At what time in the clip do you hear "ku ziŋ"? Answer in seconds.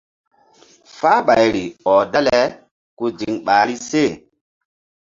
2.97-3.33